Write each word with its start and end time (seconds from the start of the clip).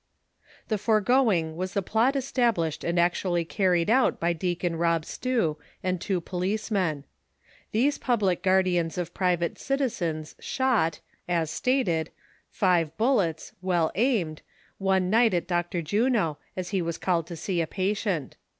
Tlie 0.67 0.79
foregoing 0.79 1.55
was 1.55 1.75
the 1.75 1.83
plot 1.83 2.15
established 2.15 2.83
and 2.83 2.99
actually 2.99 3.45
car 3.45 3.69
ried 3.73 3.87
out 3.87 4.19
by 4.19 4.33
Deacon 4.33 4.75
Rob 4.75 5.05
Stew 5.05 5.57
and 5.83 6.01
two 6.01 6.19
policemen. 6.19 7.03
These 7.71 7.99
public 7.99 8.41
guardians 8.41 8.97
of 8.97 9.13
private 9.13 9.59
citizens 9.59 10.35
shot— 10.39 11.01
as 11.29 11.51
stated— 11.51 12.09
five 12.49 12.97
bullets, 12.97 13.53
well 13.61 13.91
aimed, 13.93 14.41
one 14.79 15.11
night 15.11 15.35
at 15.35 15.45
Dr. 15.45 15.83
Juno, 15.83 16.39
as 16.57 16.69
he 16.69 16.81
was 16.81 16.97
called 16.97 17.27
to 17.27 17.35
see 17.35 17.61
a 17.61 17.67
patient. 17.67 18.37